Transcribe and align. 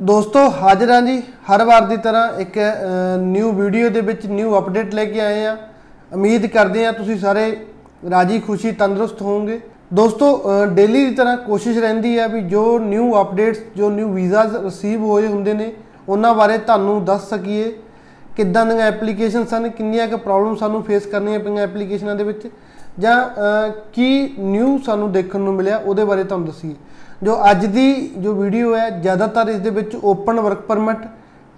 ਦੋਸਤੋ, 0.00 0.48
ਹਾਜ਼ਰ 0.52 0.90
ਹਾਂ 0.90 1.00
ਜੀ। 1.02 1.22
ਹਰ 1.46 1.64
ਵਾਰ 1.64 1.86
ਦੀ 1.86 1.96
ਤਰ੍ਹਾਂ 1.96 2.28
ਇੱਕ 2.40 2.58
ਨਿਊ 3.22 3.50
ਵੀਡੀਓ 3.52 3.88
ਦੇ 3.88 4.00
ਵਿੱਚ 4.00 4.24
ਨਿਊ 4.26 4.58
ਅਪਡੇਟ 4.58 4.94
ਲੈ 4.94 5.04
ਕੇ 5.04 5.20
ਆਏ 5.20 5.44
ਆ 5.46 5.56
ਉਮੀਦ 6.12 6.46
ਕਰਦੇ 6.46 6.84
ਆ 6.86 6.92
ਤੁਸੀਂ 6.92 7.18
ਸਾਰੇ 7.18 7.44
ਰਾਜੀ, 8.10 8.38
ਖੁਸ਼ੀ, 8.40 8.72
ਤੰਦਰੁਸਤ 8.72 9.20
ਹੋਵੋਗੇ। 9.22 9.60
ਦੋਸਤੋ 9.94 10.66
ਡੇਲੀ 10.74 11.04
ਦੀ 11.04 11.14
ਤਰ੍ਹਾਂ 11.14 11.36
ਕੋਸ਼ਿਸ਼ 11.36 11.78
ਰਹਿੰਦੀ 11.78 12.18
ਹੈ 12.18 12.28
ਵੀ 12.28 12.40
ਜੋ 12.42 12.78
ਨਿਊ 12.78 13.12
ਅਪਡੇਟਸ 13.20 13.58
ਜੋ 13.76 13.90
ਨਿਊ 13.90 14.08
ਵੀਜ਼ਾਸ 14.12 14.54
ਰਿਸੀਵ 14.56 15.04
ਹੋਏ 15.04 15.26
ਹੁੰਦੇ 15.26 15.54
ਨੇ, 15.54 15.72
ਉਹਨਾਂ 16.08 16.34
ਬਾਰੇ 16.34 16.58
ਤੁਹਾਨੂੰ 16.58 17.04
ਦੱਸ 17.04 17.28
ਸਕੀਏ। 17.30 17.72
ਕਿੱਦਾਂ 18.36 18.64
ਦੀਆਂ 18.66 18.86
ਐਪਲੀਕੇਸ਼ਨ 18.86 19.44
ਸਨ 19.44 19.68
ਕਿੰਨੀਆਂ 19.68 20.06
ਕੁ 20.08 20.16
ਪ੍ਰੋਬਲਮ 20.18 20.54
ਸਾਨੂੰ 20.56 20.82
ਫੇਸ 20.82 21.06
ਕਰਨੀਆਂ 21.06 21.40
ਪਈਆਂ 21.40 21.62
ਐਪਲੀਕੇਸ਼ਨਾਂ 21.62 22.14
ਦੇ 22.16 22.24
ਵਿੱਚ। 22.24 22.46
ਜਾਂ 22.98 23.16
ਅਹ, 23.26 23.70
ਕੀ 23.92 24.34
ਨਿਊ 24.38 24.78
ਸਾਨੂੰ 24.78 25.12
ਦੇਖਣ 25.12 25.40
ਨੂੰ 25.40 25.54
ਮਿਲਿਆ 25.54 25.76
ਉਹਦੇ 25.76 26.04
ਬਾਰੇ 26.04 26.24
ਤੁਹਾਨੂੰ 26.24 26.46
ਦੱਸੀਏ। 26.46 26.74
ਜੋ 27.22 27.38
ਅੱਜ 27.50 27.66
ਦੀ 27.66 28.10
ਜੋ 28.18 28.32
ਵੀਡੀਓ 28.34 28.74
ਹੈ 28.76 28.88
ਜ਼ਿਆਦਾਤਰ 28.90 29.48
ਇਸ 29.48 29.58
ਦੇ 29.58 29.70
ਵਿੱਚ 29.70 29.96
open 30.04 30.40
work 30.40 30.60
permit 30.60 31.06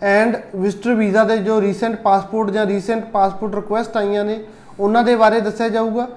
and 0.03 0.37
visitor 0.56 0.95
visa 0.95 1.25
ਦੇ 1.25 1.37
ਜੋ 1.39 1.61
ਰੀਸੈਂਟ 1.61 1.97
ਪਾਸਪੋਰਟ 1.97 2.51
ਜਾਂ 2.51 2.66
ਰੀਸੈਂਟ 2.66 3.05
ਪਾਸਪੋਰਟ 3.05 3.55
ਰਿਕੁਐਸਟ 3.55 3.97
ਆਈਆਂ 3.97 4.25
ਨੇ 4.25 4.39
ਉਹਨਾਂ 4.80 5.03
ਦੇ 5.05 5.16
ਬਾਰੇ 5.16 5.41
ਦੱਸਿਆ 5.41 5.69
ਜਾਊਗਾ। 5.69 6.09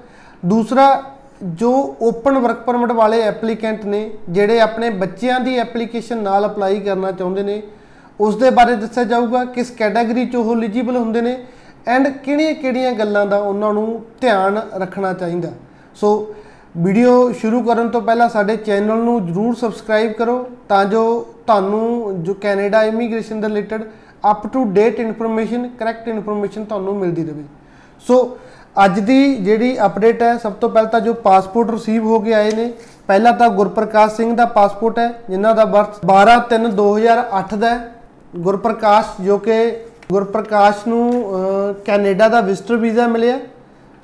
ਦੂਸਰਾ 0.45 1.03
ਜੋ 1.43 1.71
ਓਪਨ 2.01 2.37
ਵਰਕ 2.37 2.59
ਪਰਮਿਟ 2.59 2.91
ਵਾਲੇ 2.91 3.21
ਐਪਲੀਕੈਂਟ 3.21 3.85
ਨੇ 3.85 4.09
ਜਿਹੜੇ 4.29 4.59
ਆਪਣੇ 4.59 4.89
ਬੱਚਿਆਂ 4.89 5.39
ਦੀ 5.39 5.57
ਐਪਲੀਕੇਸ਼ਨ 5.57 6.17
ਨਾਲ 6.17 6.45
ਅਪਲਾਈ 6.45 6.79
ਕਰਨਾ 6.79 7.11
ਚਾਹੁੰਦੇ 7.11 7.43
ਨੇ 7.43 7.61
ਉਸ 8.19 8.35
ਦੇ 8.35 8.49
ਬਾਰੇ 8.49 8.75
ਦੱਸਿਆ 8.75 9.03
ਜਾਊਗਾ 9.03 9.43
ਕਿਸ 9.45 9.71
ਕੈਟਾਗਰੀ 9.71 10.25
'ਚ 10.25 10.35
ਉਹ 10.35 10.55
ਐਲੀਜੀਬਲ 10.55 10.97
ਹੁੰਦੇ 10.97 11.21
ਨੇ 11.21 11.37
ਐਂਡ 11.87 12.07
ਕਿਹੜੀਆਂ-ਕਿਹੜੀਆਂ 12.07 12.91
ਗੱਲਾਂ 12.91 13.25
ਦਾ 13.25 13.37
ਉਹਨਾਂ 13.37 13.73
ਨੂੰ 13.73 14.05
ਧਿਆਨ 14.21 14.61
ਰੱਖਣਾ 14.77 15.13
ਚਾਹੀਦਾ। 15.13 15.51
ਸੋ 15.95 16.35
ਵੀਡੀਓ 16.77 17.31
ਸ਼ੁਰੂ 17.31 17.63
ਕਰਨ 17.63 17.89
ਤੋਂ 17.89 18.01
ਪਹਿਲਾਂ 18.01 18.29
ਸਾਡੇ 18.29 18.57
ਚੈਨਲ 18.57 18.97
ਨੂੰ 18.97 19.27
ਜਰੂਰ 19.27 19.55
ਸਬਸਕ੍ਰਾਈਬ 19.55 20.11
ਕਰੋ 20.11 20.49
ਤਾਂ 20.69 20.85
ਜੋ 20.85 21.27
ਤੁਹਾਨੂੰ 21.47 22.15
ਜੋ 22.23 22.33
ਕੈਨੇਡਾ 22.33 22.83
ਇਮੀਗ੍ਰੇਸ਼ਨ 22.83 23.41
ਦੇ 23.41 23.47
related 23.47 23.83
up 24.31 24.47
to 24.47 24.63
date 24.63 24.99
information 24.99 25.67
correct 25.67 26.07
information 26.07 26.65
ਤੁਹਾਨੂੰ 26.65 26.95
ਮਿਲਦੀ 26.95 27.25
ਰਹੇ 27.25 27.43
ਸੋ 27.99 28.37
ਅੱਜ 28.85 28.99
ਦੀ 28.99 29.35
ਜਿਹੜੀ 29.35 29.85
ਅਪਡੇਟ 29.85 30.23
ਹੈ, 30.23 30.37
ਸਭ 30.37 30.51
ਤੋਂ 30.51 30.69
ਪਹਿਲਾਂ 30.69 30.91
ਤਾਂ 30.91 30.99
ਜੋ 30.99 31.13
ਪਾਸਪੋਰਟ 31.13 31.71
ਰਿਸੀਵ 31.71 32.05
ਹੋ 32.05 32.19
ਕੇ 32.19 32.33
ਆਏ 32.33 32.51
ਨੇ, 32.51 32.73
ਪਹਿਲਾ 33.07 33.31
ਤਾਂ 33.31 33.49
ਗੁਰਪ੍ਰਕਾਸ਼ 33.49 34.15
ਸਿੰਘ 34.15 34.35
ਦਾ 34.35 34.45
ਪਾਸਪੋਰਟ 34.45 34.99
ਹੈ, 34.99 35.13
ਜਿਨ੍ਹਾਂ 35.29 35.55
ਦਾ 35.55 35.65
ਬਰਥ 35.65 36.05
12/3/2008 36.05 37.55
ਦਾ 37.55 37.69
ਹੈ। 37.69 37.91
ਗੁਰਪ੍ਰਕਾਸ਼ 38.35 39.21
ਜੋ 39.21 39.37
ਕਿ 39.37 39.77
ਗੁਰਪ੍ਰਕਾਸ਼ 40.11 40.87
ਨੂੰ 40.87 41.11
ਅਹ, 41.11 41.73
ਕੈਨੇਡਾ 41.85 42.29
ਦਾ 42.29 42.41
ਵਿਜ਼ਟਰ 42.41 42.75
ਵੀਜ਼ਾ 42.75 43.07
ਮਿਲਿਆ। 43.07 43.39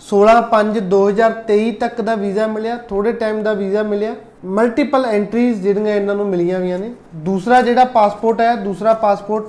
16/5/2023 0.01 1.71
ਤੱਕ 1.71 2.01
ਦਾ 2.01 2.15
ਵੀਜ਼ਾ 2.15 2.47
ਮਿਲਿਆ। 2.47 2.77
ਥੋੜੇ 2.77 3.11
ਟਾਈਮ 3.11 3.43
ਦਾ 3.43 3.53
ਵੀਜ਼ਾ 3.53 3.83
ਮਿਲਿਆ। 3.83 4.15
ਮਲਟੀਪਲ 4.45 5.05
ਐਂਟਰੀਜ਼ 5.05 5.61
ਜਿਹੜੀਆਂ 5.61 5.95
ਇਹਨਾਂ 5.95 6.15
ਨੂੰ 6.15 6.27
ਮਿਲੀਆਂ 6.27 6.59
ਵੀਆਂ 6.59 6.79
ਨੇ। 6.79 6.93
ਦੂਸਰਾ 7.15 7.61
ਜਿਹੜਾ 7.61 7.85
ਪਾਸਪੋਰਟ 7.85 8.41
ਹੈ 8.41 8.55
ਦੂਸਰਾ 8.55 8.93
ਪਾਸਪੋਰਟ 8.93 9.45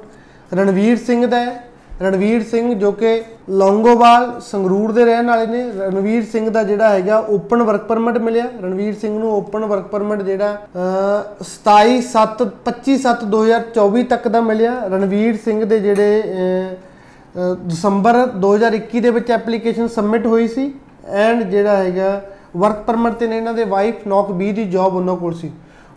ਰਣਵੀਰ 0.54 0.96
ਸਿੰਘ 0.96 1.26
ਦਾ 1.26 1.40
ਹੈ। 1.40 1.64
ਰਣਵੀਰ 2.02 2.42
ਸਿੰਘ 2.44 2.74
ਜੋ 2.74 2.92
ਕਿ 2.92 3.22
ਲੌਂਗੋਵਾਲ 3.50 4.40
ਸੰਗਰੂਰ 4.40 4.92
ਦੇ 4.92 5.04
ਰਹਿਣ 5.04 5.26
ਵਾਲੇ 5.26 5.46
ਨੇ। 5.46 5.70
ਰਣਵੀਰ 5.78 6.24
ਸਿੰਘ 6.24 6.50
ਦਾ 6.50 6.62
ਜਿਹੜਾ 6.62 6.88
ਹੈਗਾ 6.88 7.18
ਓਪਨ 7.18 7.62
ਵਰਕ 7.62 7.84
ਪਰਮਿਟ 7.84 8.18
ਮਿਲਿਆ। 8.18 8.44
ਰਣਵੀਰ 8.62 8.94
ਸਿੰਘ 8.94 9.18
ਨੂੰ 9.18 9.32
ਓਪਨ 9.32 9.64
ਵਰਕ 9.64 9.82
ਪਰਮਿਟ 9.82 10.22
ਜਿਹੜਾ 10.22 10.54
ਅਹ, 10.54 11.44
27 11.44 12.02
7 12.02 12.42
25 12.42 12.98
7 12.98 13.24
2024 13.24 14.02
ਤੱਕ 14.04 14.28
ਦਾ 14.28 14.40
ਮਿਲਿਆ। 14.40 14.72
ਰਣਵੀਰ 14.84 15.36
ਸਿੰਘ 15.36 15.64
ਦੇ 15.64 15.80
ਜਿਹੜੇ 15.80 16.22
ਅਹ, 16.22 16.74
ਅਹ, 16.74 17.54
ਦਸੰਬਰ 17.54 18.26
2021 18.26 19.00
ਦੇ 19.00 19.10
ਵਿੱਚ 19.10 19.30
ਐਪਲੀਕੇਸ਼ਨ 19.30 19.88
ਸਬਮਿਟ 19.88 20.26
ਹੋਈ 20.26 20.48
ਸੀ। 20.48 20.74
ਐਂਡ 21.08 21.42
ਜਿਹੜਾ 21.42 21.76
ਹੈਗਾ 21.76 22.22
ਵਰਕ 22.56 22.76
ਪਰਮਿਟ 22.76 23.12
ਤੇ 23.12 23.26
ਨੇ 23.26 23.36
ਇਹਨਾਂ 23.36 23.54
ਦੇ 23.54 23.64
ਵਾਈਫ 23.64 23.94
ਨੌਕ 24.06 24.30
20 24.30 24.52
ਦੀ 24.52 24.64
ਜੌਬ 24.64 24.96
ਉਹਨਾਂ 24.96 25.16
ਕੋਲ 25.16 25.34
ਸੀ। 25.34 25.52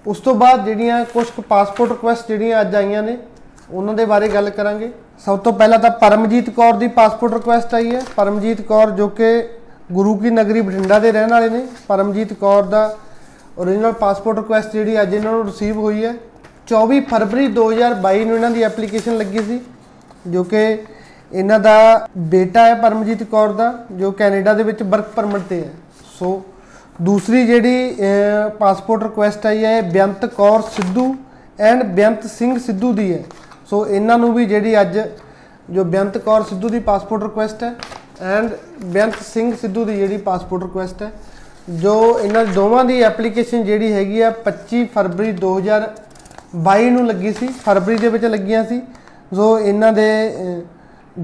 ਉਸ 0.08 0.20
ਤੋਂ 0.20 0.36
ਬਾਅਦ 0.36 0.66
ਜਿਹੜੀਆਂ 0.66 1.06
ਕੁਝ 1.06 1.28
ਪਾਸਪੋਰਟ 1.50 1.92
ਰਿਕੁਐਸਟ 1.92 2.28
ਜਿਹੜੀਆਂ 2.28 2.62
ਅੱਜ 2.62 2.76
ਆਈਆਂ 2.76 3.04
ਨੇ 3.04 3.18
ਉਹਨਾਂ 3.70 3.94
ਦੇ 3.94 4.06
ਬਾਰੇ 4.06 4.28
ਗੱਲ 4.30 4.50
ਕਰਾਂਗੇ। 4.50 4.92
ਸਭ 5.26 5.40
ਤੋਂ 5.40 5.54
ਪਹਿਲਾਂ 5.54 5.80
ਤਾਂ 5.80 5.90
ਪਰਮਜੀਤ 6.02 6.50
ਕੌਰ 6.50 6.74
ਦੀ 6.74 6.88
ਪਾਸਪੋਰਟ 6.88 7.34
ਰਿਕੁਐਸਟ 7.34 7.74
ਆਈ 7.76 7.96
ਹੈ। 7.96 8.02
ਪਰਮਜੀਤ 8.16 8.62
ਕੌਰ 8.62 8.92
ਜੋ 8.92 9.08
ਕਿ 9.10 9.30
ਗੁਰੂ 9.92 10.16
ਕੀ 10.18 10.30
ਨਗਰੀ 10.30 10.62
ਬਠਿੰਡਾ 10.62 11.00
ਦੇ 11.00 11.12
ਰਹਿਣ 11.12 11.32
ਵਾਲੇ 11.32 11.50
ਨੇ, 11.50 11.66
ਪਰਮਜੀਤ 11.88 12.34
ਕੌਰ 12.34 12.64
ਦਾ 12.64 12.96
ਓਰੀਜਨਲ 13.58 13.92
ਪਾਸਪੋਰਟ 13.94 14.38
ਰਿਕੁਐਸਟ 14.38 14.74
ਜਿਹੜੀ 14.74 15.02
ਅੱਜ 15.02 15.14
ਇਹਨਾਂ 15.14 15.32
ਨੂੰ 15.32 15.46
ਰਿਸੀਵ 15.46 15.78
ਹੋਈ 15.80 16.04
ਹੈ। 16.06 16.14
24 16.68 17.00
ਫਰਵਰੀ 17.10 17.48
2022 17.50 18.26
ਨੂੰ 18.26 18.36
ਇਹਨਾਂ 18.36 18.50
ਦੀ 18.52 18.64
ਐਪਲੀਕੇਸ਼ਨ 18.64 19.18
ਲੱਗੀ 19.18 19.44
ਸੀ, 19.44 19.60
ਜੋ 20.28 20.44
ਕਿ 20.44 20.64
ਇਹਨਾਂ 21.32 21.60
ਦਾ 21.60 22.08
ਬੇਟਾ 22.18 22.66
ਹੈ 22.66 22.74
ਪਰਮਜੀਤ 22.76 23.24
ਕੌਰ 23.24 23.54
ਦਾ, 23.54 23.72
ਜੋ 23.92 24.12
ਕੈਨੇਡਾ 24.12 24.54
ਦੇ 24.54 24.64
ਵਿੱਚ 24.64 24.84
ਵਰਕ 24.84 25.08
ਪਰਮਿਟ 25.16 25.42
ਤੇ 25.50 25.62
ਹੈ। 25.62 25.72
ਸੋ 26.20 26.42
ਦੂਸਰੀ 27.02 27.46
ਜਿਹੜੀ 27.46 27.96
ਪਾਸਪੋਰਟ 28.60 29.04
ਰਿਕੁਐਸਟ 29.04 29.46
ਆਈ 29.46 29.64
ਹੈ, 29.66 29.78
ਇਹ 29.78 29.84
ਬੇਅੰਤ 29.84 30.26
ਕੌਰ 30.28 30.62
ਸਿੱਧੂ 30.72 31.16
ਐਂਡ 31.60 31.84
ਬੇਅੰਤ 31.86 32.26
ਸਿੰਘ 32.28 32.58
ਸਿੱਧੂ 32.60 32.94
ਦੀ 32.94 33.12
ਹੈ। 33.14 33.24
ਸੋ 33.70 33.88
ਇਹਨਾਂ 33.88 34.18
ਨੂੰ 34.18 34.34
ਵੀ 34.34 34.46
ਜਿਹੜੀ 34.46 34.82
ਅੱਜ 34.82 35.00
ਜੋ 35.70 35.84
ਬੇਅੰਤ 35.84 36.18
ਕੌਰ 36.18 36.44
ਸਿੱਧੂ 36.44 36.70
ਦੀ 36.70 36.80
ਪਾਸਪੋਰਟ 36.80 37.24
ਰਿਕੁਐਸਟ 37.24 37.64
ਹੈ 37.64 37.74
ਐਂਡ 38.22 38.50
ਬੇਅੰਤ 38.86 39.14
ਸਿੰਘ 39.34 39.56
ਸਿੱਧੂ 39.62 39.86
ਦੀ 39.86 39.98
ਜਿਹੜੀ 39.98 40.18
ਪਾਸਪੋਰਟ 40.18 40.64
ਰਿਕੁਐਸਟ 40.64 41.02
ਹੈ 41.02 41.12
ਜੋ 41.70 42.20
ਇਹਨਾਂ 42.20 42.46
ਦੋਵਾਂ 42.46 42.86
ਦੀ 42.86 43.02
ਐਪਲੀਕੇਸ਼ਨ 43.02 43.64
ਜਿਹੜੀ 43.64 43.94
ਹੈਗੀ 43.94 44.22
ਆ 44.22 44.34
25 44.44 44.86
ਫਰਵਰੀ 44.96 45.34
2022 45.34 46.90
ਨੂੰ 46.90 47.08
ਲੱਗੀ 47.08 47.34
ਸੀ 47.34 47.48
ਫਰਵਰੀ 47.48 47.98
ਦੇ 47.98 48.10
ਵਿੱਚ 48.10 48.26
ਲੱਗੀਆਂ 48.26 48.64
ਸੀ। 48.66 48.82
ਸੋ 49.36 49.60
ਇਹਨਾਂ 49.60 49.94
ਦੇ 49.94 50.08
ਅਹ, 50.28 50.62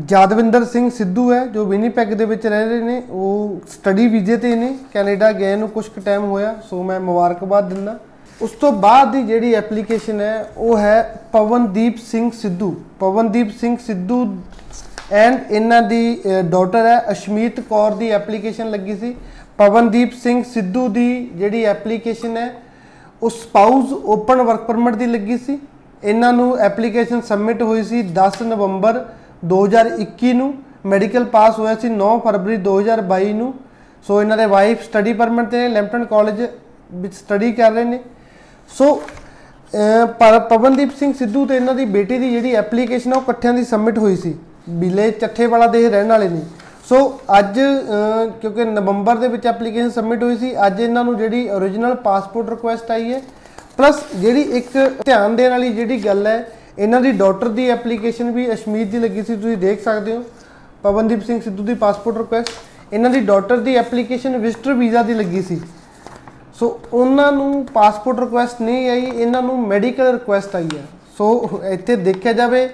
ਜਾਦਵਿੰਦਰ 0.05 0.65
ਸਿੰਘ 0.65 0.89
ਸਿੱਧੂ 0.89 1.33
ਹੈ 1.33 1.45
ਜੋ 1.45 1.65
ਵਿਨੀਪੈਗ 1.65 2.07
ਦੇ 2.07 2.25
ਵਿੱਚ 2.25 2.47
ਰਹਿ 2.47 2.65
ਰਹੇ 2.69 2.81
ਨੇ 2.81 3.03
ਉਹ 3.09 3.59
ਸਟੱਡੀ 3.69 4.07
ਵੀਜ਼ੇ 4.07 4.37
ਤੇ 4.37 4.55
ਨੇ 4.55 4.77
ਕੈਨੇਡਾ 4.93 5.31
ਗਏ 5.31 5.55
ਨੂੰ 5.55 5.69
ਕੁਝ 5.69 5.87
ਕੁ 5.87 6.01
ਟਾਈਮ 6.01 6.23
ਹੋਇਆ। 6.25 6.55
ਸੋ 6.69 6.83
ਮੈਂ 6.83 6.99
ਮੁਬਾਰਕਬਾਦ 6.99 7.69
ਦਿੰਦਾ। 7.69 7.99
ਉਸ 8.41 8.51
ਤੋਂ 8.51 8.71
ਬਾਅਦ 8.73 9.11
ਦੀ 9.11 9.21
ਜਿਹੜੀ 9.23 9.53
ਐਪਲੀਕੇਸ਼ਨ 9.53 10.21
ਹੈ, 10.21 10.51
ਉਹ 10.57 10.77
ਹੈ 10.77 11.21
ਪਵਨਦੀਪ 11.33 11.97
ਸਿੰਘ 12.01 12.29
ਸਿੱਧੂ। 12.31 12.73
ਪਵਨਦੀਪ 12.99 13.49
ਸਿੰਘ 13.59 13.75
ਸਿੱਧੂ 13.85 14.25
ਐਂਡ 15.13 15.51
ਇਹਨਾਂ 15.51 15.81
ਦੀ 15.81 16.21
ਡਾਟਰ 16.49 16.85
ਹੈ, 16.85 16.97
ਅਸ਼ਮੀਤ 17.11 17.59
ਕੌਰ 17.59 17.95
ਦੀ 17.95 18.09
ਐਪਲੀਕੇਸ਼ਨ 18.11 18.69
ਲੱਗੀ 18.71 18.95
ਸੀ। 18.95 19.15
ਪਵਨਦੀਪ 19.57 20.13
ਸਿੰਘ 20.13 20.43
ਸਿੱਧੂ 20.43 20.87
ਦੀ 20.89 21.29
ਜਿਹੜੀ 21.35 21.63
ਐਪਲੀਕੇਸ਼ਨ 21.65 22.37
ਹੈ, 22.37 22.53
ਉਹ 23.21 23.29
ਸਪਾਊਸ 23.29 23.91
ਓਪਨ 24.05 24.41
ਵਰਕ 24.41 24.61
ਪਰਮਿਟ 24.61 24.95
ਦੀ 24.95 25.05
ਲੱਗੀ 25.05 25.37
ਸੀ। 25.37 25.57
ਇਹਨਾਂ 26.03 26.31
ਨੂੰ 26.33 26.57
ਐਪਲੀਕੇਸ਼ਨ 26.59 27.21
ਸਬਮਿਟ 27.21 27.61
ਹੋਈ 27.61 27.83
ਸੀ 27.83 28.01
10 28.13 28.41
ਨਵੰਬਰ 28.43 29.03
2021 29.45 30.33
ਨੂੰ। 30.33 30.53
ਮੈਡੀਕਲ 30.85 31.25
ਪਾਸ 31.27 31.59
ਹੋਇਆ 31.59 31.75
ਸੀ 31.75 31.89
9 31.89 32.17
ਫਰਵਰੀ 32.19 32.55
2022 32.59 33.33
ਨੂੰ। 33.33 33.53
ਸੋ 34.05 34.21
ਇਹਨਾਂ 34.21 34.37
ਦੇ 34.37 34.45
ਵਾਈਫ 34.45 34.83
ਸਟੱਡੀ 34.83 35.13
ਪਰਮਿਟ 35.13 35.49
ਤੇ 35.49 35.67
ਲੈਂਪਟਨ 35.69 36.05
ਕਾਲਜ 36.05 36.41
ਵਿੱਚ 36.91 37.13
ਸਟੱਡੀ 37.13 37.51
ਕਰ 37.51 37.71
ਰਹੇ 37.71 37.83
ਨੇ। 37.83 37.99
ਸੋ 38.77 39.01
ਅਹ, 39.73 40.05
ਪਰ 40.05 40.39
ਪਵਨਦੀਪ 40.39 40.89
ਸਿੰਘ 40.99 41.13
ਸਿੱਧੂ 41.13 41.45
ਤੇ 41.45 41.55
ਇਹਨਾਂ 41.55 41.73
ਦੀ 41.75 41.85
ਬੇਟੀ 41.85 42.17
ਦੀ 42.17 42.31
ਜਿਹੜੀ 42.31 42.55
ਐਪਲੀਕੇਸ਼ਨ 42.55 43.13
ਆ 43.13 43.15
ਉਹ 43.15 43.21
ਇਕੱਠਿਆਂ 43.21 43.53
ਦੀ 43.53 43.63
ਸਬਮਿਟ 43.63 43.97
ਹੋਈ 43.97 44.15
ਸੀ। 44.15 44.35
ਬਿਲੇ 44.69 45.11
ਚੱਠੇਵਾਲਾ 45.11 45.67
ਦੇ 45.67 45.85
ਇਹ 45.85 45.89
ਰਹਿਣ 45.89 46.07
ਵਾਲੇ 46.07 46.29
ਨੇ। 46.29 46.41
ਸੋ 46.89 47.19
ਅੱਜ 47.39 47.59
ਅਹ, 47.59 48.29
ਕਿਉਂਕਿ 48.41 48.63
ਨਵੰਬਰ 48.63 49.15
ਦੇ 49.15 49.27
ਵਿੱਚ 49.27 49.47
ਐਪਲੀਕੇਸ਼ਨ 49.47 49.89
ਸਬਮਿਟ 49.89 50.23
ਹੋਈ 50.23 50.37
ਸੀ 50.37 50.53
ਅੱਜ 50.67 50.81
ਇਹਨਾਂ 50.81 51.03
ਨੂੰ 51.03 51.17
ਜਿਹੜੀ 51.17 51.49
origignal 51.49 51.95
ਪਾਸਪੋਰਟ 51.95 52.49
ਰਿਕੁਐਸਟ 52.49 52.91
ਆਈ 52.91 53.13
ਹੈ। 53.13 53.21
ਪਲੱਸ 53.77 53.95
ਜਿਹੜੀ 54.15 54.41
ਇੱਕ 54.41 54.67
ਧਿਆਨ 55.05 55.35
ਦੇਣ 55.35 55.51
ਵਾਲੀ 55.51 55.69
ਜਿਹੜੀ 55.73 55.97
ਗੱਲ 56.05 56.27
ਹੈ 56.27 56.51
ਇਹਨਾਂ 56.79 57.01
ਦੀ 57.01 57.11
ਡਾਟਰ 57.11 57.47
ਦੀ 57.47 57.69
ਐਪਲੀਕੇਸ਼ਨ 57.69 58.31
ਵੀ 58.31 58.53
ਅਸ਼ਮੀਤ 58.53 58.87
ਦੀ 58.87 58.99
ਲੱਗੀ 58.99 59.23
ਸੀ 59.23 59.35
ਤੁਸੀਂ 59.35 59.57
ਦੇਖ 59.57 59.83
ਸਕਦੇ 59.83 60.17
ਹੋ। 60.17 60.23
ਪਵਨਦੀਪ 60.83 61.23
ਸਿੰਘ 61.23 61.41
ਸਿੱਧੂ 61.41 61.63
ਦੀ 61.63 61.73
ਪਾਸਪੋਰਟ 61.73 62.17
ਰਿਕੁਐਸਟ 62.17 62.49
ਇਹਨਾਂ 62.93 63.09
ਦੀ 63.09 63.19
ਡਾਟਰ 63.19 63.57
ਦੀ 63.57 63.75
ਐਪਲੀਕੇਸ਼ਨ 63.75 64.37
ਵਿਜ਼ਟਰ 64.37 64.73
ਵੀਜ਼ਾ 64.73 65.03
ਦੀ 65.03 65.13
ਲੱਗੀ 65.13 65.41
ਸੀ। 65.41 65.61
ਸੋ 66.59 66.79
ਉਹਨਾਂ 66.93 67.31
ਨੂੰ 67.31 67.65
ਪਾਸਪੋਰਟ 67.73 68.19
ਰਿਕੁਐਸਟ 68.19 68.61
ਨਹੀਂ 68.61 68.89
ਆਈ, 68.89 69.05
ਇਹਨਾਂ 69.05 69.41
ਨੂੰ 69.41 69.57
ਮੈਡੀਕਲ 69.67 70.11
ਰਿਕੁਐਸਟ 70.11 70.55
ਆਈ 70.55 70.67
ਹੈ। 70.75 70.83
ਸੋ 71.17 71.61
ਇੱਥੇ 71.71 71.95
ਦੇਖਿਆ 71.97 72.33
ਜਾਵੇ, 72.33 72.67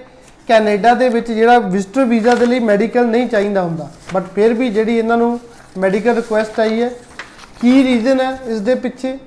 ਕੈਨੇਡਾ 0.48 0.94
ਦੇ 0.94 1.08
ਵਿੱਚ 1.08 1.30
ਜਿਹੜਾ 1.32 1.58
ਵਿਜ਼ਟਰ 1.58 2.04
ਵੀਜ਼ਾ 2.04 2.34
ਦੇ 2.34 2.46
ਲਈ 2.46 2.58
ਮੈਡੀਕਲ 2.60 3.06
ਨਹੀਂ 3.06 3.28
ਚਾਹੀਦਾ 3.28 3.62
ਹੁੰਦਾ। 3.62 3.88
ਬਟ 4.14 4.26
ਫਿਰ 4.34 4.54
ਵੀ 4.54 4.68
ਜਿਹੜੀ 4.70 4.98
ਇਹਨਾਂ 4.98 5.16
ਨੂੰ 5.16 5.38
ਮੈਡੀਕਲ 5.78 6.14
ਰਿਕੁਐਸਟ 6.14 6.60
ਆਈ 6.60 6.82
ਹੈ, 6.82 6.90
ਕੀ 7.60 7.82
ਰੀਜ਼ਨ 7.84 8.20
ਹੈ 8.20 8.38
ਇਸ 8.46 8.60
ਦੇ 8.60 8.74
ਪਿੱਛੇ? 8.76 9.18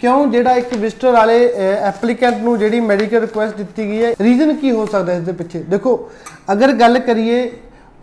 ਕਿਉਂ 0.00 0.26
ਜਿਹੜਾ 0.26 0.52
ਇੱਕ 0.54 0.74
ਵਿਜ਼ਟਰ 0.74 1.10
ਵਾਲੇ 1.12 1.44
ਐਪਲੀਕੈਂਟ 1.84 2.36
ਨੂੰ 2.38 2.58
ਜਿਹੜੀ 2.58 2.80
ਮੈਡੀਕਲ 2.80 3.20
ਰਿਕੁਐਸਟ 3.20 3.56
ਦਿੱਤੀ 3.56 3.86
ਗਈ 3.86 4.02
ਹੈ 4.04 4.12
ਰੀਜ਼ਨ 4.20 4.54
ਕੀ 4.56 4.70
ਹੋ 4.70 4.84
ਸਕਦਾ 4.86 5.12
ਇਸ 5.12 5.22
ਦੇ 5.22 5.32
ਪਿੱਛੇ? 5.32 5.58
ਦੇਖੋ, 5.60 6.10
ਅਗਰ 6.52 6.72
ਗੱਲ 6.74 6.98
ਕਰੀਏ 6.98 7.50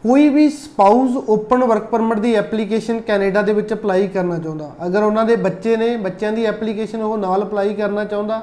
ਕੋਈ 0.06 0.28
ਵੀ 0.30 0.50
ਸਪਾਊਸ 0.50 1.16
ਓਪਨ 1.30 1.64
ਵਰਕ 1.64 1.84
ਪਰਮਿਟ 1.84 2.20
ਦੀ 2.20 2.34
ਐਪਲੀਕੇਸ਼ਨ 2.36 3.00
ਕੈਨੇਡਾ 3.00 3.42
ਦੇ 3.42 3.54
ਵਿੱਚ 3.54 3.74
ਅਪਲਾਈ 3.74 4.08
ਕਰਨਾ 4.08 4.38
ਚਾਹੁੰਦਾ 4.38 4.70
ਅਗਰ 4.86 5.04
ਉਹਨਾਂ 5.04 5.24
ਦੇ 5.26 5.36
ਬੱਚੇ 5.36 5.76
ਨੇ 5.78 5.96
ਬੱਚਿਆਂ 5.98 6.32
ਦੀ 6.32 6.46
ਐਪਲੀਕੇਸ਼ਨ 6.46 7.02
ਉਹ 7.02 7.18
ਨਾਲ 7.18 7.44
ਅਪਲਾਈ 7.44 7.74
ਕਰਨਾ 7.74 8.04
ਚਾਹੁੰਦਾ 8.06 8.42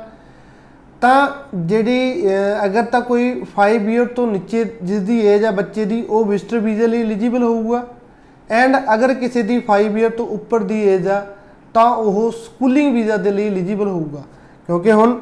ਤਾਂ 1.03 1.29
ਜਿਹੜੀ 1.57 2.27
ਅਹ, 2.27 2.65
ਅਗਰ 2.65 2.83
ਤਾਂ 2.85 3.01
ਕੋਈ 3.01 3.43
5 3.57 3.89
ਇਅਰ 3.89 4.07
ਤੋਂ 4.07 4.27
ਨੀਚੇ 4.27 4.65
ਜਿਸ 4.83 5.01
ਦੀ 5.03 5.19
ਏਜ 5.27 5.45
ਹੈ 5.45 5.51
ਬੱਚੇ 5.51 5.85
ਦੀ 5.85 6.03
ਉਹ 6.09 6.25
ਵਿਜ਼ਟਰ 6.25 6.59
ਵੀਜ਼ੇ 6.59 6.87
ਲਈ 6.87 7.03
ਐਲੀਜੀਬਲ 7.03 7.43
ਹੋਊਗਾ। 7.43 7.87
ਐਂਡ 8.51 8.77
ਅਗਰ 8.95 9.15
ਕਿਸੇ 9.15 9.43
ਦੀ 9.43 9.59
5 9.69 9.99
ਇਅਰ 9.99 10.11
ਤੋਂ 10.11 10.27
ਉੱਪਰ 10.27 10.63
ਦੀ 10.63 10.81
ਏਜ 10.89 11.09
ਆ 11.09 11.21
ਤਾਂ 11.75 11.87
ਉਹ 11.97 12.31
ਸਕੂਲਿੰਗ 12.31 12.95
ਵੀਜ਼ਾ 12.95 13.17
ਦੇ 13.17 13.31
ਲਈ 13.31 13.47
ਐਲੀਜੀਬਲ 13.47 13.89
ਹੋਊਗਾ। 13.89 14.23
ਕਿਉਂਕਿ 14.69 14.93
ਹੁਣ 14.93 15.19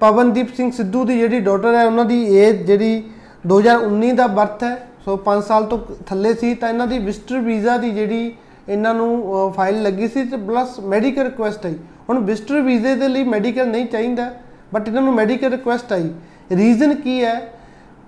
ਪਵਨਦੀਪ 0.00 0.54
ਸਿੰਘ 0.54 0.70
ਸਿੱਧੂ 0.70 1.04
ਦੀ 1.04 1.18
ਜਿਹੜੀ 1.18 1.40
ਡਾਟਰ 1.40 1.74
ਹੈ 1.74 1.84
ਉਹਨਾਂ 1.86 2.04
ਦੀ 2.04 2.22
ਏਜ 2.36 2.62
ਜਿਹੜੀ 2.62 3.02
2019 3.46 4.12
ਦਾ 4.12 4.26
ਬਰਥ 4.26 4.64
ਹੈ 4.64 4.74
ਸੋ 5.04 5.16
5 5.24 5.40
ਸਾਲ 5.42 5.64
ਤੋਂ 5.66 5.78
ਥੱਲੇ 6.06 6.34
ਸੀ 6.34 6.54
ਤਾਂ 6.54 6.68
ਇਹਨਾਂ 6.68 6.86
ਦੀ 6.86 6.98
ਵਿਜ਼ਟਰ 6.98 7.38
ਵੀਜ਼ਾ 7.40 7.76
ਦੀ 7.76 7.90
ਜਿਹੜੀ 7.90 8.32
ਇਹਨਾਂ 8.68 8.94
ਨੂੰ 8.94 9.52
ਫਾਈਲ 9.56 9.82
ਲੱਗੀ 9.82 10.08
ਸੀ 10.08 10.24
ਤੇ 10.24 10.36
ਪਲੱਸ 10.36 10.78
ਮੈਡੀਕਲ 10.80 11.22
ਰਿਕੁਐਸਟ 11.22 11.66
ਆਈ। 11.66 11.74
ਹੁਣ 12.08 12.18
ਵਿਜ਼ਟਰ 12.24 12.60
ਵੀਜ਼ੇ 12.60 12.94
ਦੇ 12.94 13.08
ਲਈ 13.08 13.24
ਮੈਡੀਕਲ 13.24 13.66
ਨਹੀਂ 13.68 13.86
ਚਾਹੀਦਾ 13.86 14.30
ਬਟ 14.74 14.88
ਇਹਨਾਂ 14.88 15.02
ਨੂੰ 15.02 15.14
ਮੈਡੀਕਲ 15.14 15.50
ਰਿਕੁਐਸਟ 15.50 15.92
ਆਈ। 15.92 16.10
ਰੀਜ਼ਨ 16.52 16.94
ਕੀ 16.94 17.22
ਹੈ? 17.24 17.34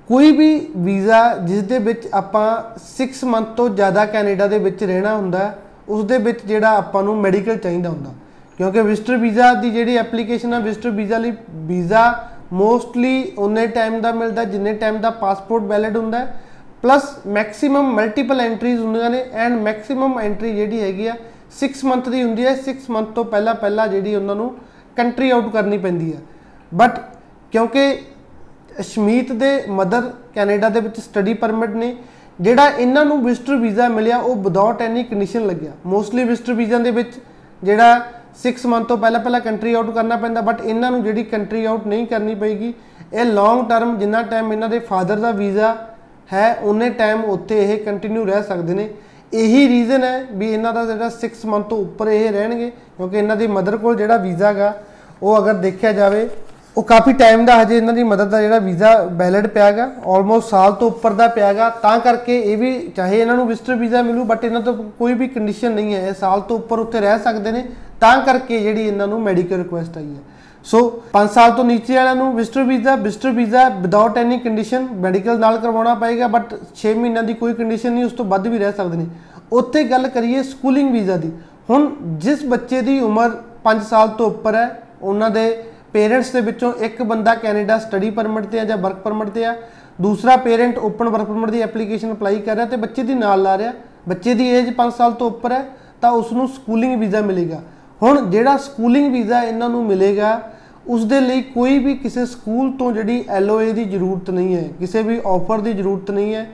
ਕੋਈ 0.09 0.31
ਵੀ 0.37 0.49
ਵੀਜ਼ਾ 0.77 1.21
ਜਿਸ 1.45 1.63
ਦੇ 1.63 1.79
ਵਿੱਚ 1.79 2.09
ਆਪਾਂ 2.15 2.47
6 2.87 3.25
ਮੰਥ 3.25 3.49
ਤੋਂ 3.57 3.69
ਜ਼ਿਆਦਾ 3.71 4.05
ਕੈਨੇਡਾ 4.07 4.47
ਦੇ 4.47 4.59
ਵਿੱਚ 4.59 4.85
ਰਹਿਣਾ 4.85 5.15
ਹੁੰਦਾ 5.17 5.39
ਹੈ, 5.39 5.59
ਉਸ 5.89 6.05
ਦੇ 6.05 6.19
ਵਿੱਚ 6.19 6.45
ਜਿਹੜਾ 6.47 6.71
ਆਪਾਂ 6.77 7.03
ਨੂੰ 7.03 7.17
ਮੈਡੀਕਲ 7.17 7.57
ਚਾਹੀਦਾ 7.57 7.91
ਹੁੰਦਾ। 7.91 8.11
ਕਿਉਂਕਿ 8.59 8.83
ਵਿਜ਼ਟਰ 8.83 9.17
ਵੀਜ਼ਾ 9.17 9.53
ਦੀ 9.55 9.71
ਜਿਹੜੀ 9.71 9.97
ਐਪਲੀਕੇਸ਼ਨ 9.97 10.53
ਹੈ 10.55 10.59
ਵਿਜ਼ਟਰ 10.61 10.91
ਵੀਜ਼ਾ 10.91 11.19
ਲਈ 11.19 11.33
ਵੀਜ਼ਾ 11.67 12.03
ਮੋਸਟਲੀ 12.53 13.33
ਉਨੇ 13.39 13.67
ਟਾਈਮ 13.67 14.01
ਦਾ 14.01 14.13
ਮਿਲਦਾ 14.13 14.45
ਜਿੰਨੇ 14.45 14.73
ਟਾਈਮ 14.75 15.01
ਦਾ 15.01 15.11
ਪਾਸਪੋਰਟ 15.23 15.63
ਵੈਲਿਡ 15.63 15.97
ਹੁੰਦਾ 15.97 16.19
ਹੈ 16.19 16.41
ਪਲੱਸ 16.85 17.05
ਮੈਕਸਿਮਮ 17.27 17.93
ਮਲਟੀਪਲ 17.95 18.41
ਐਂਟਰੀਜ਼ 18.41 18.81
ਹੁੰਦੀਆਂ 18.81 19.11
ਨੇ 19.11 19.23
ਐਂਡ 19.35 19.61
ਮੈਕਸਿਮਮ 19.63 20.19
ਐਂਟਰੀ 20.21 20.53
ਜਿਹੜੀ 20.55 20.81
ਹੈਗੀ 20.81 21.07
ਆ 21.07 21.15
6 21.59 21.69
ਮੰਥ 21.85 22.09
ਦੀ 22.09 22.23
ਹੁੰਦੀ 22.23 22.45
ਹੈ 22.47 22.51
6 22.65 22.75
ਮੰਥ 22.97 23.15
ਤੋਂ 23.15 23.25
ਪਹਿਲਾਂ 23.35 23.55
ਪਹਿਲਾਂ 23.63 23.87
ਜਿਹੜੀ 23.89 24.15
ਉਹਨਾਂ 24.15 24.35
ਨੂੰ 24.37 24.49
ਕੰਟਰੀ 24.97 25.31
ਆਊਟ 25.37 25.49
ਕਰਨੀ 25.53 25.79
ਪੈਂਦੀ 25.85 26.13
ਹੈ 26.13 26.19
ਬਟ 26.73 26.99
ਕਿਉਂਕਿ 27.53 27.85
ਸ਼ਮੀਤ 28.83 29.33
ਦੇ 29.41 29.51
ਮਦਰ 29.73 30.11
ਕੈਨੇਡਾ 30.35 30.69
ਦੇ 30.69 30.81
ਵਿੱਚ 30.81 31.01
ਸਟੱਡੀ 31.01 31.35
ਪਰਮਿਟ 31.45 31.71
ਨੇ, 31.75 31.89
ਜਿਹੜਾ 32.39 32.69
ਇਹਨਾਂ 32.69 33.05
ਨੂੰ 33.05 33.23
ਵਿਜ਼ਟਰ 33.25 33.57
ਵੀਜ਼ਾ 33.57 33.89
ਮਿਲਿਆ, 33.89 34.19
ਉਹ 34.19 34.37
ਵਿਦਆਊਟ 34.37 34.83
ਐਨੀ 34.83 35.03
ਕੰਡੀਸ਼ਨ 35.05 35.47
ਲੱਗਿਆ। 35.47 35.73
ਮੋਸਟਲੀ 35.87 36.25
ਵਿਜ਼ਟਰ 36.25 36.53
ਵੀਜ਼ਾ 36.53 36.79
ਦੇ 36.79 36.91
ਵਿੱਚ 36.91 37.19
ਜਿਹੜਾ 37.63 37.91
6 38.43 38.67
ਮੰਥ 38.67 38.89
ਤੋਂ 38.89 38.99
ਪਹਿਲਾਂ 38.99 39.21
ਪਹਿਲਾਂ 39.21 39.41
ਕੰਟਰੀ 39.41 39.75
ਆਊਟ 39.75 39.91
ਕਰਨਾ 39.95 40.17
ਪੈਂਦਾ 40.19 40.41
ਬਟ 40.51 40.61
ਇਹਨਾਂ 40.61 40.91
ਨੂੰ 40.91 41.03
ਜਿਹੜੀ 41.03 41.25
ਕੰਟਰੀ 41.33 41.65
ਆਊਟ 41.65 41.87
ਨਹੀਂ 41.87 42.07
ਕਰਨੀ 42.07 42.35
ਪਏਗੀ, 42.35 42.73
ਇਹ 43.13 43.25
ਲੌਂਗ 43.25 43.65
ਟਰਮ 43.69 43.97
ਜਿੰਨਾ 43.99 44.23
ਟਾਈਮ 44.31 44.53
ਇਹਨਾਂ 44.53 44.69
ਦੇ 44.69 44.79
ਫਾਦਰ 44.89 45.19
ਦਾ 45.19 45.31
ਵੀਜ਼ਾ 45.33 45.75
ਹੈ 46.33 46.55
ਉਹਨੇ 46.55 46.89
ਟਾਈਮ 46.93 47.25
ਉੱਥੇ 47.27 47.63
ਇਹ 47.63 47.79
ਕੰਟੀਨਿਊ 47.85 48.25
ਰਹਿ 48.27 48.43
ਸਕਦੇ 48.43 48.75
ਨੇ। 48.75 48.89
ਇਹੀ 49.33 49.67
ਰੀਜ਼ਨ 49.69 50.05
ਹੈ 50.05 50.25
ਵੀ 50.33 50.53
ਇਹਨਾਂ 50.53 50.73
ਦਾ 50.73 50.85
ਜਿਹੜਾ 50.87 51.11
6 51.21 51.47
ਮੰਥ 51.47 51.69
ਤੋਂ 51.69 51.79
ਉੱਪਰ 51.79 52.09
ਇਹ 52.09 52.31
ਰਹਿਣਗੇ, 52.33 52.71
ਕਿਉਂਕਿ 52.97 53.19
ਇਹਨਾਂ 53.19 53.37
ਦੀ 53.37 53.47
ਮਦਰ 53.49 53.77
ਕੋਲ 53.77 53.97
ਜਿਹੜਾ 53.97 54.17
ਵੀਜ਼ਾ 54.19 54.49
ਹੈਗਾ 54.49 54.73
ਉਹ 55.23 55.39
ਅਗਰ 55.39 55.55
ਦੇਖਿਆ 55.61 55.93
ਜਾਵੇ, 55.93 56.29
ਉਹ 56.77 56.83
ਕਾਫੀ 56.85 57.13
ਟਾਈਮ 57.15 57.45
ਦਾ 57.47 57.61
ਹਜੇ 57.63 57.77
ਇਹਨਾਂ 57.77 57.93
ਦੀ 57.95 58.03
ਮਦਦ 58.05 58.31
ਦਾ 58.31 58.41
ਜਿਹੜਾ 58.43 58.59
ਵੀਜ਼ਾ 58.59 58.93
ਵੈਲਿਡ 59.13 59.47
ਪਿਆਗਾ 59.49 59.91
ਆਲਮੋਸਟ 60.07 60.49
ਸਾਲ 60.49 60.73
ਤੋਂ 60.75 60.89
ਉੱਪਰ 60.91 61.13
ਦਾ 61.13 61.27
ਪਿਆਗਾ 61.31 61.69
ਤਾਂ 61.83 61.99
ਕਰਕੇ 62.01 62.39
ਇਹ 62.41 62.57
ਵੀ 62.59 62.79
ਚਾਹੇ 62.97 63.21
ਇਹਨਾਂ 63.21 63.37
ਨੂੰ 63.37 63.47
ਵਿਜ਼ਟਰ 63.47 63.75
ਵੀਜ਼ਾ 63.77 64.03
ਮਿਲੂ 64.03 64.25
ਬਟ 64.25 64.45
ਇਹਨਾਂ 64.45 64.61
ਤੋਂ 64.61 64.75
ਕੋਈ 64.99 65.15
ਵੀ 65.15 65.29
ਕੰਡੀਸ਼ਨ 65.29 65.73
ਨਹੀਂ 65.73 65.95
ਹੈ, 65.95 66.07
ਇਹ 66.09 66.15
ਸਾਲ 66.15 66.41
ਤੋਂ 66.41 66.57
ਉੱਪਰ 66.59 66.79
ਉੱਥੇ 66.79 67.01
ਰਹਿ 67.01 67.19
ਸਕਦੇ 67.19 67.53
ਨੇ, 67.53 67.65
ਤਾਂ 68.01 68.21
ਕਰਕੇ 68.23 68.61
ਜਿਹੜੀ 68.61 68.87
ਇਹਨਾਂ 68.87 69.07
ਨੂੰ 69.09 69.21
ਮੈਡੀਕਲ 69.23 69.57
ਰਿਕੁਐਸਟ 69.59 69.97
ਆਈ 69.99 70.07
ਹੈ। 70.07 70.34
ਸੋ 70.65 70.79
5 71.13 71.33
ਸਾਲ 71.33 71.51
ਤੋਂ 71.53 71.65
ਨੀਚੇ 71.65 71.95
ਵਾਲਿਆਂ 71.95 72.15
ਨੂੰ 72.17 72.35
visitor 72.35 72.63
visa 72.65 72.95
visitor 72.97 73.31
visa 73.31 73.69
without 73.81 74.19
any 74.19 74.39
condition 74.39 74.87
medical 75.01 75.39
ਨਾਲ 75.39 75.59
ਕਰਵਾਉਣਾ 75.59 75.95
ਪਏਗਾ 75.95 76.29
ਬਟ 76.29 76.55
6 76.79 76.95
ਮਹੀਨਿਆਂ 77.01 77.23
ਦੀ 77.23 77.35
ਕੋਈ 77.35 77.53
ਕੰਡੀਸ਼ਨ 77.55 77.93
ਨਹੀਂ, 77.93 78.05
ਉਸ 78.05 78.13
ਤੋਂ 78.13 78.25
ਵੱਧ 78.25 78.47
ਵੀ 78.47 78.59
ਰਹਿ 78.59 78.73
ਸਕਦੇ 78.73 78.97
ਨੇ। 78.97 79.07
ਉੱਥੇ 79.53 79.83
ਗੱਲ 79.85 80.09
ਕਰੀਏ 80.09 80.43
ਸਕੂਲਿੰਗ 80.45 80.91
ਵੀਜ਼ਾ 80.93 81.17
ਦੀ। 81.17 81.31
ਹੁਣ 81.71 81.91
ਜਿਸ 82.19 82.45
ਬੱਚੇ 82.47 82.81
ਦੀ 82.81 82.99
ਉਮਰ 83.01 83.37
5 83.65 83.83
ਸਾਲ 83.91 84.09
ਤੋਂ 84.19 84.27
ਉੱਪਰ 84.27 84.55
ਹੈ, 84.55 84.67
ਉਹਨਾਂ 85.03 85.31
ਦੇ 85.31 85.45
ਪੇਰੈਂਟਸ 85.93 86.31
ਦੇ 86.31 86.41
ਵਿੱਚੋਂ 86.41 86.73
ਇੱਕ 86.83 87.03
ਬੰਦਾ 87.03 87.35
ਕੈਨੇਡਾ 87.35 87.79
ਸਟੱਡੀ 87.79 88.11
ਪਰਮਿਟ 88.11 88.47
ਤੇ 88.47 88.61
ਆ 88.61 88.65
ਜਾਂ 88.65 88.77
ਵਰਕ 88.79 88.97
ਪਰਮਿਟ 89.03 89.29
ਤੇ 89.29 89.45
ਆ, 89.45 89.55
ਦੂਸਰਾ 90.01 90.37
ਪੇਰੈਂਟ 90.39 90.79
ਓਪਨ 90.81 91.09
ਵਰਕ 91.09 91.27
ਪਰਮਿਟ 91.27 91.51
ਦੀ 91.51 91.61
ਐਪਲੀਕੇਸ਼ਨ 91.63 92.13
ਅਪਲਾਈ 92.13 92.41
ਕਰ 92.41 92.57
ਰਿਹਾ 92.57 92.67
ਤੇ 92.67 92.77
ਬੱਚੇ 92.77 93.03
ਦੀ 93.03 93.15
ਨਾਲ 93.15 93.43
ਲਾ 93.43 93.57
ਰਿਹਾ। 93.59 93.73
ਬੱਚੇ 94.09 94.35
ਦੀ 94.35 94.49
ਏਜ 94.51 94.73
5 94.73 94.97
ਸਾਲ 94.97 95.13
ਤੋਂ 95.13 95.27
ਉੱਪਰ 95.27 95.53
ਹੈ, 95.53 95.65
ਤਾਂ 96.01 96.11
ਉਸ 96.13 96.33
ਨੂੰ 96.33 96.49
ਸਕੂਲਿੰਗ 96.49 96.99
ਵੀਜ਼ਾ 97.01 97.21
ਮਿਲੇਗਾ। 97.23 97.61
ਹੁਣ 98.03 98.31
ਜਿਹੜਾ 98.31 98.57
ਸਕੂਲਿੰਗ 98.57 99.13
ਵੀਜ਼ਾ 99.13 99.43
ਇਹਨਾਂ 99.43 99.69
ਨੂੰ 99.69 99.85
ਮਿਲੇਗਾ 99.85 100.41
ਉਸ 100.89 101.05
ਦੇ 101.05 101.21
ਲਈ 101.21 101.43
ਕੋਈ 101.43 101.79
ਵੀ 101.79 101.95
ਕਿਸੇ 101.95 102.27
ਸਕੂਲ 102.27 102.73
ਤੋਂ 102.73 102.93
ਜਿਹੜੀ 102.93 103.25
ਐਲਓਏ 103.29 103.73
ਦੀ 103.73 103.85
ਜ਼ਰੂਰਤ 103.85 104.31
ਨਹੀਂ 104.31 104.57
ਹੈ 104.57 104.69
ਕਿਸੇ 104.79 105.03
ਵੀ 105.03 105.21
ਆਫਰ 105.27 105.61
ਦੀ 105.61 105.73
ਜ਼ਰੂਰਤ 105.73 106.11
ਨਹੀਂ 106.11 106.35
ਹੈ। 106.35 106.49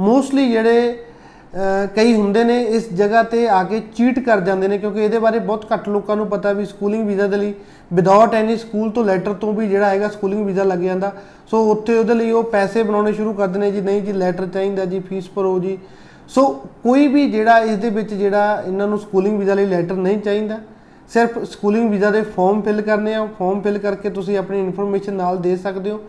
ਮੋਸਟਲੀ 0.00 0.50
ਜਿਹੜੇ 0.52 1.04
ਅਹ, 1.54 1.86
ਕਈ 1.86 2.14
ਹੁੰਦੇ 2.14 2.44
ਨੇ 2.44 2.62
ਇਸ 2.62 2.92
ਜਗ੍ਹਾ 2.92 3.22
ਤੇ 3.22 3.48
ਆ 3.48 3.62
ਕੇ 3.64 3.80
ਚੀਟ 3.96 4.18
ਕਰ 4.18 4.40
ਜਾਂਦੇ 4.40 4.68
ਨੇ 4.68 4.78
ਕਿਉਂਕਿ 4.78 5.04
ਇਹਦੇ 5.04 5.18
ਬਾਰੇ 5.18 5.38
ਬਹੁਤ 5.38 5.66
ਘੱਟ 5.72 5.88
ਲੋਕਾਂ 5.88 6.16
ਨੂੰ 6.16 6.26
ਪਤਾ 6.26 6.52
ਵੀ 6.52 6.64
ਸਕੂਲਿੰਗ 6.64 7.06
ਵੀਜ਼ਾ 7.06 7.26
ਦੇ 7.26 7.36
ਲਈ 7.36 7.54
ਵਿਦਆਊਟ 7.92 8.34
ਐਨੀ 8.34 8.56
ਸਕੂਲ 8.56 8.90
ਤੋਂ 8.90 9.04
ਲੈਟਰ 9.04 9.32
ਤੋਂ 9.32 9.52
ਵੀ 9.52 9.68
ਜਿਹੜਾ 9.68 9.88
ਹੈਗਾ 9.88 10.08
ਸਕੂਲਿੰਗ 10.08 10.46
ਵੀਜ਼ਾ 10.46 10.62
ਲੱਗ 10.62 10.78
ਜਾਂਦਾ। 10.78 11.12
ਸੋ 11.50 11.70
ਉੱਥੇ 11.72 11.98
ਉਹਦੇ 11.98 12.14
ਲਈ 12.14 12.30
ਉਹ 12.30 12.44
ਪੈਸੇ 12.44 12.82
ਬਣਾਉਣੇ 12.82 13.12
ਸ਼ੁਰੂ 13.12 13.32
ਕਰ 13.32 13.46
ਦਿੰਦੇ 13.46 13.70
ਜੀ 13.70 13.80
ਨਹੀਂ 13.80 14.02
ਜੀ 14.02 14.12
ਲੈਟਰ 14.12 14.46
ਚਾਹੀਦਾ 14.46 14.84
ਜੀ 14.84 15.00
ਫੀਸ 15.00 15.30
ਭਰੋ 15.34 15.58
ਜੀ। 15.58 15.78
ਸੋ 16.28 16.48
ਕੋਈ 16.82 17.06
ਵੀ 17.06 17.30
ਜਿਹੜਾ 17.30 17.58
ਇਸ 17.58 17.76
ਦੇ 17.76 17.90
ਵਿੱਚ 17.90 18.14
ਜਿਹੜਾ 18.14 18.62
ਇਹਨਾਂ 18.66 18.88
ਨੂੰ 18.88 18.98
ਸਕੂਲਿੰਗ 18.98 19.38
ਵੀਜ਼ਾ 19.38 19.54
ਲਈ 19.54 19.66
ਲੈਟਰ 19.66 19.94
ਨਹੀਂ 19.94 20.18
ਚਾਹੀਦਾ। 20.18 20.58
ਸਿਰਫ 21.10 21.42
ਸਕੂਲਿੰਗ 21.44 21.90
ਵੀਜ਼ਾ 21.90 22.10
ਦੇ 22.10 22.20
ਫਾਰਮ 22.36 22.60
ਫਿਲ 22.62 22.80
ਕਰਨੇ 22.82 23.14
ਆ 23.14 23.24
ਫਾਰਮ 23.38 23.60
ਫਿਲ 23.60 23.78
ਕਰਕੇ 23.78 24.10
ਤੁਸੀਂ 24.10 24.36
ਆਪਣੀ 24.38 24.58
ਇਨਫੋਰਮੇਸ਼ਨ 24.60 25.14
ਨਾਲ 25.14 25.38
ਦੇ 25.38 25.56
ਸਕਦੇ 25.56 25.90
ਹੋ। 25.90 26.00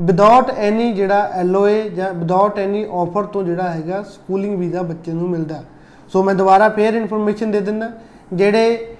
ਵਿਦਆਊਟ 0.00 0.50
ਐਨੀ 0.50 0.92
ਜਿਹੜਾ 0.92 1.20
ਐਲਓਏ 1.36 1.88
ਜਾਂ 1.90 2.12
ਵਿਦਆਊਟ 2.14 2.58
ਐਨੀ 2.58 2.84
ਆਫਰ 2.92 3.24
ਤੋਂ 3.24 3.42
ਜਿਹੜਾ 3.44 3.68
ਹੈਗਾ 3.70 4.02
ਸਕੂਲਿੰਗ 4.04 4.58
ਵੀਜ਼ਾ 4.58 4.82
ਬੱਚੇ 4.82 5.12
ਨੂੰ 5.12 5.28
ਮਿਲਦਾ। 5.30 5.62
ਸੋ 6.12 6.22
ਮੈਂ 6.22 6.34
ਦੁਬਾਰਾ 6.34 6.68
ਫੇਰ 6.68 6.94
ਇਨਫੋਰਮੇਸ਼ਨ 6.94 7.50
ਦੇ 7.50 7.60
ਦਿੰਦਾ, 7.60 7.90
ਜਿਹੜੇ 8.32 8.94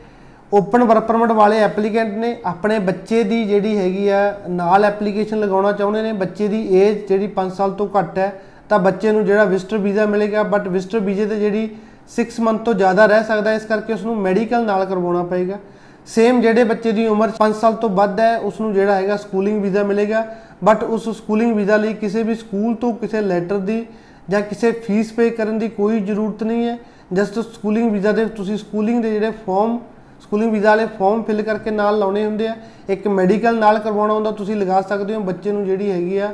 ਓਪਨ 0.52 0.84
ਵਰਕ 0.84 1.06
ਪਰਮਿਟ 1.06 1.30
ਵਾਲੇ 1.32 1.58
ਐਪਲੀਕੈਂਟ 1.60 2.12
ਨੇ, 2.14 2.36
ਆਪਣੇ 2.46 2.78
ਬੱਚੇ 2.80 3.22
ਦੀ 3.22 3.44
ਜਿਹੜੀ 3.44 3.76
ਹੈਗੀ 3.78 4.08
ਆ, 4.08 4.34
ਨਾਲ 4.50 4.84
ਐਪਲੀਕੇਸ਼ਨ 4.84 5.40
ਲਗਾਉਣਾ 5.40 5.72
ਚਾਹੁੰਦੇ 5.72 6.02
ਨੇ, 6.02 6.12
ਬੱਚੇ 6.14 6.48
ਦੀ 6.48 6.66
ਏਜ 6.76 7.06
ਜਿਹੜੀ 7.08 7.26
5 7.36 7.54
ਸਾਲ 7.54 7.70
ਤੋਂ 7.72 7.88
ਘੱਟ 7.98 8.18
ਹੈ, 8.18 8.32
ਤਾਂ 8.68 8.78
ਬੱਚੇ 8.78 9.12
ਨੂੰ 9.12 9.24
ਜਿਹੜਾ 9.24 9.44
ਵਿਜ਼ਟਰ 9.44 9.78
ਵੀਜ਼ਾ 9.78 10.06
ਮਿਲੇਗਾ 10.06 10.42
ਬਟ 10.44 10.68
ਵਿਜ਼ਟਰ 10.68 11.00
ਵੀਜ਼ੇ 11.00 11.26
ਤੇ 11.26 11.38
ਜਿਹੜੀ 11.40 11.68
6 12.08 12.40
ਮੰਥ 12.40 12.64
ਤੋਂ 12.64 12.74
ਜ਼ਿਆਦਾ 12.74 13.06
ਰਹਿ 13.06 13.24
ਸਕਦਾ 13.24 13.50
ਹੈ, 13.50 13.56
ਇਸ 13.56 13.64
ਕਰਕੇ 13.64 13.92
ਉਸ 13.92 14.02
ਨੂੰ 14.02 14.16
ਮੈਡੀਕਲ 14.16 14.64
ਨਾਲ 14.64 14.84
ਕਰਵਾਉਣਾ 14.84 15.22
ਪਏਗਾ। 15.24 15.58
ਸੇਮ 16.06 16.40
ਜਿਹੜੇ 16.40 16.64
ਬੱਚੇ 16.64 16.92
ਦੀ 16.92 17.06
ਉਮਰ 17.06 17.30
5 17.36 17.54
ਸਾਲ 17.54 17.74
ਤੋਂ 17.74 17.88
ਵੱਧ 17.90 18.20
ਹੈ 18.20 18.36
ਉਸ 18.38 18.60
ਨੂੰ 18.60 18.72
ਜਿਹੜਾ 18.74 18.94
ਹੈਗਾ 18.94 19.16
ਸਕੂਲਿੰਗ 19.16 19.62
ਵੀਜ਼ਾ 19.62 19.82
ਮਿਲੇਗਾ। 19.82 20.24
ਬਟ 20.64 20.82
ਉਸ 20.84 21.08
ਸਕੂਲਿੰਗ 21.16 21.54
ਵੀਜ਼ਾ 21.56 21.76
ਲਈ 21.76 21.92
ਕਿਸੇ 21.94 22.22
ਵੀ 22.22 22.34
ਸਕੂਲ 22.34 22.74
ਤੋਂ 22.74 22.92
ਕਿਸੇ 22.94 23.20
ਲੈਟਰ 23.20 23.58
ਦੀ 23.60 23.84
ਜਾਂ 24.30 24.40
ਕਿਸੇ 24.42 24.70
ਫੀਸ 24.84 25.12
ਪੇ 25.12 25.28
ਕਰਨ 25.30 25.58
ਦੀ 25.58 25.68
ਕੋਈ 25.68 26.00
ਜ਼ਰੂਰਤ 26.00 26.42
ਨਹੀਂ 26.42 26.66
ਹੈ। 26.66 26.78
ਜਸਟ 27.12 27.38
ਸਕੂਲਿੰਗ 27.40 27.90
ਵੀਜ਼ਾ 27.92 28.12
ਦੇ 28.12 28.24
ਤੁਸੀਂ 28.36 28.56
ਸਕੂਲਿੰਗ 28.58 29.02
ਦੇ 29.02 29.10
ਜਿਹੜੇ 29.10 29.30
ਫਾਰਮ 29.46 29.78
ਸਕੂਲਿੰਗ 30.22 30.52
ਵੀਜ਼ਾ 30.52 30.68
ਵਾਲੇ 30.68 30.86
ਫਾਰਮ 30.98 31.22
ਫਿਲ 31.22 31.42
ਕਰਕੇ 31.42 31.70
ਨਾਲ 31.70 31.98
ਲਾਉਣੇ 31.98 32.24
ਹੁੰਦੇ 32.24 32.46
ਆ। 32.48 32.54
ਇੱਕ 32.88 33.08
ਮੈਡੀਕਲ 33.08 33.58
ਨਾਲ 33.58 33.78
ਕਰਵਾਉਣਾ 33.78 34.14
ਹੁੰਦਾ 34.14 34.30
ਤੁਸੀਂ 34.32 34.56
ਲਗਾ 34.56 34.80
ਸਕਦੇ 34.82 35.14
ਹੋ 35.14 35.20
ਬੱਚੇ 35.20 35.52
ਨੂੰ 35.52 35.64
ਜਿਹੜੀ 35.64 35.90
ਹੈਗੀ 35.90 36.18
ਆ 36.18 36.32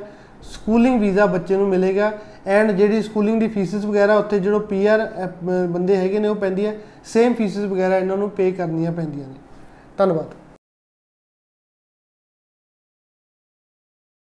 ਸਕੂਲਿੰਗ 0.52 1.00
ਵੀਜ਼ਾ 1.00 1.26
ਬੱਚੇ 1.26 1.56
ਨੂੰ 1.56 1.68
ਮਿਲੇਗਾ। 1.68 2.12
ਐਂਡ 2.46 2.70
ਜਿਹੜੀ 2.70 3.02
ਸਕੂਲਿੰਗ 3.02 3.40
ਦੀ 3.40 3.48
ਫੀਸਿਸ 3.48 3.84
ਵਗੈਰਾ 3.84 4.16
ਉੱਥੇ 4.16 4.38
ਜਿਹੜੋ 4.40 4.58
ਪੀਆਰ 4.60 5.08
ਬੰਦੇ 5.44 5.96
ਹੈਗੇ 5.96 6.18
ਨੇ, 6.18 6.28
ਉਹ 6.28 6.34
ਪੈਂਦੀ 6.36 6.66
ਹੈ। 6.66 6.76
ਸੇਮ 7.04 7.34
ਫੀਸਿਸ 7.34 7.64
ਵਗੈਰਾ 7.64 7.96
ਇਹਨਾਂ 7.96 8.16
ਨੂੰ 8.16 8.30
ਪੇ 8.30 8.50
ਕਰਨੀਆਂ 8.52 8.92
ਪੈਂਦੀਆਂ 8.92 9.28
ਨੇ। 9.28 9.34
ਧੰਨਵਾਦ। 9.98 10.34